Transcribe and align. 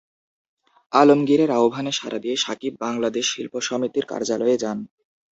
আলমগীরের 0.93 1.49
আহ্বানে 1.57 1.91
সাড়া 1.91 2.19
দিয়ে 2.23 2.35
শাকিব 2.35 2.73
বাংলাদেশ 2.79 3.25
শিল্পী 3.33 3.59
সমিতির 3.67 4.05
কার্যালয়ে 4.05 4.55
যান। 4.63 4.77